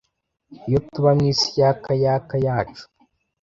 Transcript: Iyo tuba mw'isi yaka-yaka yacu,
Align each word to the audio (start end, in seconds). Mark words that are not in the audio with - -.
Iyo 0.67 0.79
tuba 0.91 1.11
mw'isi 1.17 1.47
yaka-yaka 1.61 2.35
yacu, 2.45 2.85